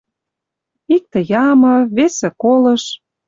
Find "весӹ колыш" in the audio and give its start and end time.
1.95-2.83